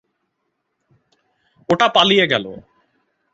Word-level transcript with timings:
ওটা 1.69 1.87
পালিয়ে 1.87 2.25
গেল। 2.27 2.45